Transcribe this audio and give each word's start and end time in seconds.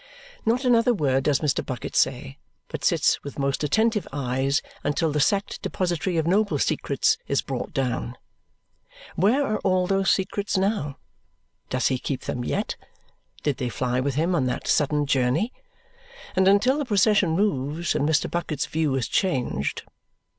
Not 0.47 0.65
another 0.65 0.95
word 0.95 1.25
does 1.25 1.41
Mr. 1.41 1.63
Bucket 1.63 1.95
say, 1.95 2.39
but 2.69 2.83
sits 2.83 3.23
with 3.23 3.37
most 3.37 3.63
attentive 3.63 4.07
eyes 4.11 4.63
until 4.83 5.11
the 5.11 5.19
sacked 5.19 5.61
depository 5.61 6.17
of 6.17 6.25
noble 6.25 6.57
secrets 6.57 7.19
is 7.27 7.43
brought 7.43 7.71
down 7.71 8.17
Where 9.15 9.45
are 9.45 9.59
all 9.59 9.85
those 9.85 10.09
secrets 10.09 10.57
now? 10.57 10.97
Does 11.69 11.89
he 11.89 11.99
keep 11.99 12.21
them 12.21 12.43
yet? 12.43 12.77
Did 13.43 13.57
they 13.57 13.69
fly 13.69 13.99
with 13.99 14.15
him 14.15 14.33
on 14.33 14.47
that 14.47 14.67
sudden 14.67 15.05
journey? 15.05 15.53
and 16.35 16.47
until 16.47 16.79
the 16.79 16.85
procession 16.85 17.35
moves, 17.35 17.93
and 17.93 18.09
Mr. 18.09 18.27
Bucket's 18.27 18.65
view 18.65 18.95
is 18.95 19.07
changed. 19.07 19.83